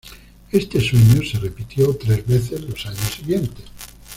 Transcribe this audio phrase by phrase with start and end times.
[0.51, 3.65] Este sueño se repitió tres veces los años siguientes.